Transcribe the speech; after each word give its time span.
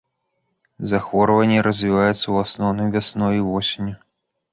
Захворванне 0.93 1.59
развіваецца 1.67 2.13
ў 2.13 2.35
асноўным 2.47 2.87
вясной 2.97 3.33
і 3.43 3.45
восенню. 3.51 3.95